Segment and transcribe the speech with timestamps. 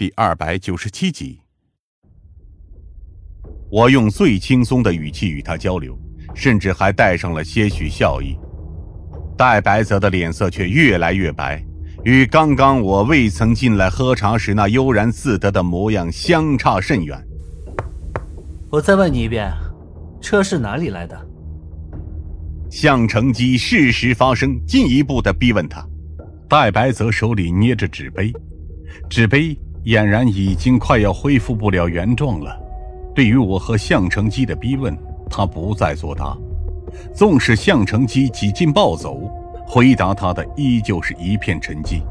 [0.00, 1.40] 第二百九十七集。
[3.70, 5.94] 我用最轻松的语气与他交流，
[6.34, 8.34] 甚至还带上了些许笑意。
[9.36, 11.62] 戴白泽的脸色却越来越白，
[12.02, 17.22] 与刚刚我未曾进来喝茶时那悠然自得的模样相差甚远。
[18.70, 19.52] 我再问你一遍，
[20.18, 21.28] 车是哪里来的？
[22.70, 25.86] 向成基适时发声，进一步的逼问他。
[26.48, 28.32] 戴白泽手里捏着纸杯，
[29.10, 32.58] 纸杯俨然已经快要恢复不了原状了。
[33.14, 34.96] 对于我和向成基的逼问，
[35.28, 36.36] 他不再作答。
[37.14, 39.30] 纵使向成基几近暴走，
[39.66, 42.02] 回答他的依旧是一片沉寂。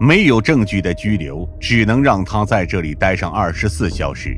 [0.00, 4.36] 没有证据的拘留，只能让他在这里待上二十四小时。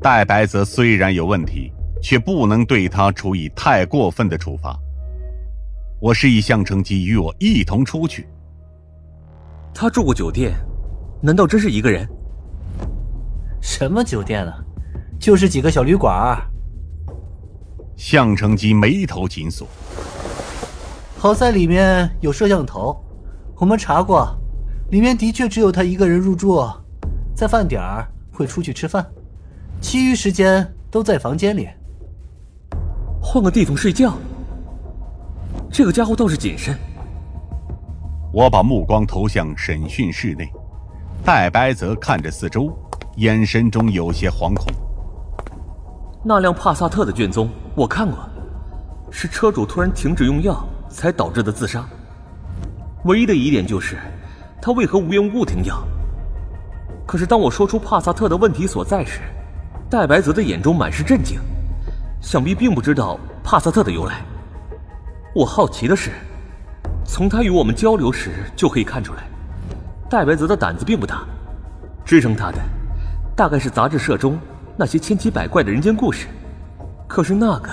[0.00, 1.72] 戴白泽虽然有问题。
[2.02, 4.78] 却不能对他处以太过分的处罚。
[5.98, 8.28] 我示意向成基与我一同出去。
[9.74, 10.52] 他住过酒店，
[11.26, 12.08] 难道真是一个人？
[13.60, 14.64] 什么酒店啊？
[15.18, 16.40] 就是几个小旅馆。
[17.96, 19.66] 项成基眉头紧锁。
[21.18, 22.96] 好在里面有摄像头，
[23.56, 24.38] 我们查过，
[24.92, 26.64] 里面的确只有他一个人入住，
[27.34, 29.04] 在饭点儿会出去吃饭，
[29.80, 31.68] 其余时间都在房间里。
[33.20, 34.16] 换个地方睡觉，
[35.72, 36.78] 这个家伙倒是谨慎。
[38.32, 40.48] 我把目光投向审讯室内，
[41.26, 42.72] 戴白泽看着四周，
[43.16, 44.66] 眼神中有些惶恐。
[46.22, 48.16] 那辆帕萨特的卷宗我看过，
[49.10, 51.84] 是车主突然停止用药才导致的自杀。
[53.06, 53.98] 唯一的疑点就是
[54.62, 55.84] 他为何无缘无故停药。
[57.04, 59.18] 可是当我说出帕萨特的问题所在时，
[59.90, 61.40] 戴白泽的眼中满是震惊。
[62.20, 64.24] 想必并不知道帕萨特的由来。
[65.34, 66.12] 我好奇的是，
[67.04, 69.24] 从他与我们交流时就可以看出来，
[70.08, 71.24] 戴白泽的胆子并不大。
[72.04, 72.58] 支撑他的，
[73.34, 74.38] 大概是杂志社中
[74.76, 76.26] 那些千奇百怪的人间故事。
[77.08, 77.70] 可是那个，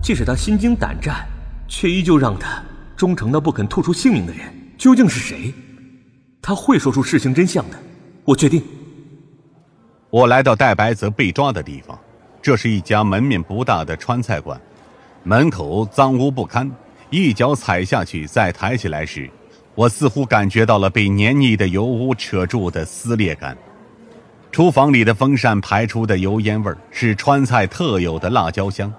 [0.00, 1.26] 即使他心惊胆战，
[1.66, 2.62] 却依旧让他
[2.96, 4.46] 忠诚到不肯吐出姓名的人，
[4.78, 5.52] 究竟是谁？
[6.40, 7.76] 他会说出事情真相的。
[8.24, 8.62] 我决定。
[10.10, 11.98] 我来到戴白泽被抓的地方。
[12.40, 14.60] 这是一家门面不大的川菜馆，
[15.24, 16.70] 门口脏污不堪，
[17.10, 19.28] 一脚踩下去，再抬起来时，
[19.76, 23.56] 我似乎感觉到了被黏腻的油污扯住的撕裂感。
[24.50, 28.92] 厨房里的风扇排出的油烟味儿是川菜特有的辣椒香。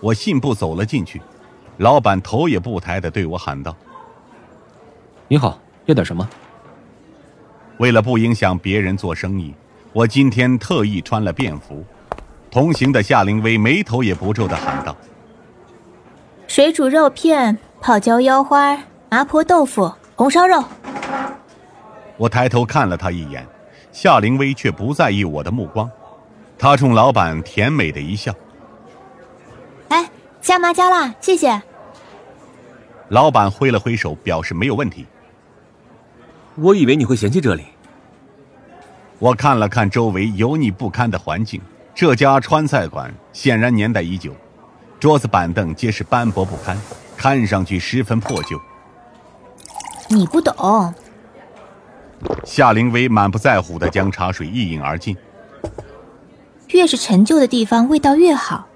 [0.00, 1.22] 我信步走了进去，
[1.76, 3.76] 老板头也不抬地对我喊道
[5.28, 6.28] ：“你好，要点什么？”
[7.78, 9.54] 为了不影响别人做生意，
[9.92, 11.84] 我今天特意穿了便服。
[12.50, 14.96] 同行的夏灵薇眉头也不皱的喊道
[16.48, 18.76] ：“水煮肉片、泡椒腰花、
[19.12, 20.64] 麻婆豆腐、红烧肉。”
[22.16, 23.46] 我抬头看了他一眼，
[23.92, 25.90] 夏灵薇却不在意我的目光，
[26.56, 28.34] 她冲老板甜美的一笑
[29.88, 30.08] ：“哎，
[30.40, 31.60] 加麻加辣，谢谢。”
[33.08, 35.06] 老板挥了挥手，表示没有问题。
[36.54, 37.66] 我以为你会嫌弃这里。
[39.18, 41.60] 我看了看周围油腻不堪的环境。
[41.94, 44.34] 这家川菜馆显然年代已久，
[44.98, 46.74] 桌子板凳皆是斑驳不堪，
[47.14, 48.58] 看上去十分破旧。
[50.14, 50.94] 你不懂。
[52.44, 55.16] 夏灵薇满不在乎的将茶水一饮而尽。
[56.68, 58.66] 越是陈旧的地方，味道越好。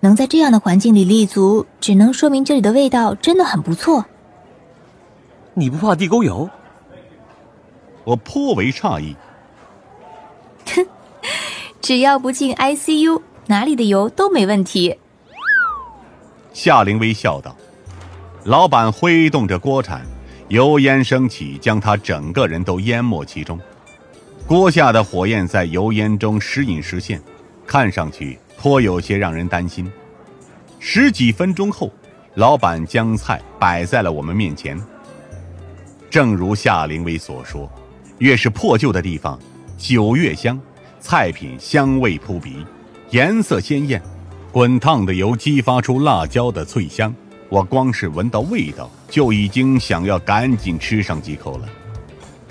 [0.00, 4.04] 能在这样的环境里立足，只能说明这里的味道真的很不错。
[5.54, 6.48] 你不怕地沟油？
[8.04, 9.16] 我颇为诧异。
[10.66, 10.86] 哼。
[11.80, 14.98] 只要不进 ICU，哪里的油都没问题。
[16.52, 17.56] 夏灵薇笑道
[18.44, 20.02] ：“老板挥动着锅铲，
[20.48, 23.58] 油烟升起，将他整个人都淹没其中。
[24.46, 27.20] 锅下的火焰在油烟中时隐时现，
[27.66, 29.90] 看上去颇有些让人担心。
[30.78, 31.92] 十几分钟后，
[32.34, 34.80] 老板将菜摆在了我们面前。
[36.08, 37.70] 正如夏灵薇所说，
[38.18, 39.38] 越是破旧的地方，
[39.76, 40.58] 酒越香。”
[41.00, 42.56] 菜品香味扑鼻，
[43.10, 44.02] 颜色鲜艳，
[44.50, 47.14] 滚烫的油激发出辣椒的脆香。
[47.50, 51.68] 我光是闻到味道，就已经想要赶紧吃上几口了。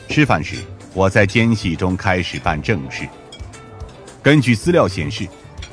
[0.09, 0.57] 吃饭时，
[0.93, 3.07] 我在间隙中开始办正事。
[4.23, 5.27] 根据资料显示，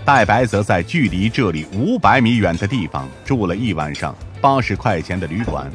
[0.05, 5.73] 戴白泽在距离这里五百米远的地方住了一晚上八十块钱的旅馆，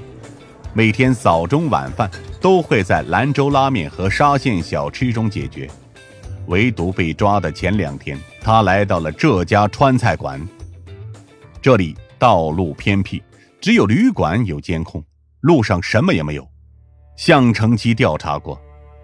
[0.74, 2.10] 每天早中晚饭
[2.40, 5.68] 都会在兰州拉面和沙县小吃中解决。
[6.45, 10.40] 唯独被抓的前两天，他来到了这家川菜馆。
[11.62, 13.22] 这里道路偏僻，
[13.62, 15.04] 只有旅馆有监控，
[15.42, 16.48] 路上什么也没有。
[17.18, 18.60] 向成基调查过，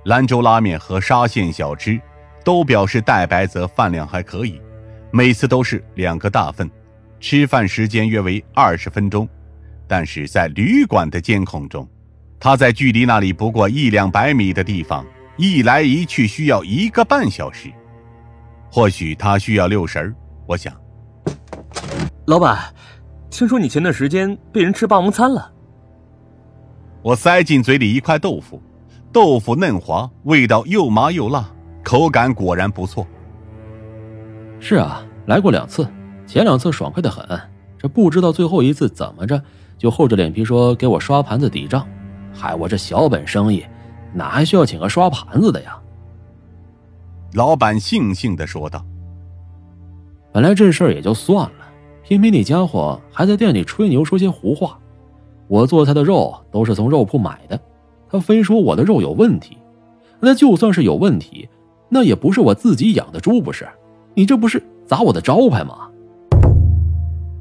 [0.06, 2.00] 兰州拉面和沙县小吃
[2.44, 4.62] 都表示戴白泽饭量还可以，
[5.12, 6.72] 每次都是两个大份，
[7.19, 9.28] 吃饭时间约为二十分钟。
[9.88, 11.88] 但是在旅馆的监控中，
[12.40, 15.06] 他在距离那里不过一两百米的地方，
[15.36, 17.69] 一来一去需要一个半小时。
[18.72, 20.16] 或许他需要六神，
[20.48, 20.74] 我想。
[22.25, 22.74] 老板，
[23.36, 25.52] 听说你前段时间被人吃霸王餐了。
[27.02, 28.62] 我塞进嘴里一块豆腐，
[29.12, 31.46] 豆腐嫩滑，味道又麻又辣，
[31.84, 33.06] 口感果然不错。
[34.62, 35.86] 是啊，来过两次，
[36.26, 37.28] 前两次爽快的很，
[37.78, 39.44] 这不知道最后一次怎么着，
[39.78, 41.86] 就厚着脸皮说给我刷盘子抵账。
[42.34, 43.66] 嗨，我这小本生意，
[44.14, 45.78] 哪还需要请个刷盘子的呀？
[47.34, 48.86] 老板悻悻的说道
[50.32, 51.64] ：“本来这事儿也就算了，
[52.07, 54.78] 偏偏那家伙还在店里吹牛说些胡话。”
[55.50, 57.60] 我做他的肉都是从肉铺买的，
[58.07, 59.57] 他非说我的肉有问题，
[60.19, 61.50] 那就算是有问题，
[61.90, 63.68] 那也不是我自己养的猪，不是？
[64.13, 65.90] 你这不是砸我的招牌吗？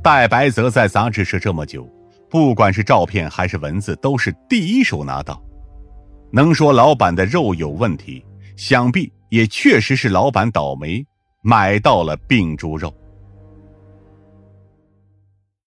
[0.03, 1.89] 戴白泽在杂志社这么久，
[2.29, 5.43] 不管是照片还是文字，都是第一手拿到。
[6.31, 8.25] 能说老板的肉有问题，
[8.57, 11.07] 想必也确实是老板倒霉，
[11.41, 12.93] 买到了病猪肉。